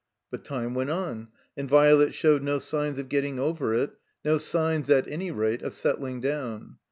[0.31, 3.91] But time went on, and Violet showed no signs of getting over it,
[4.25, 6.77] no signs, at any rate, of settling down.